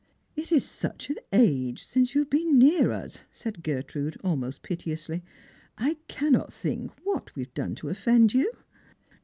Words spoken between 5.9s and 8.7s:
cannot think what we have done to offend you.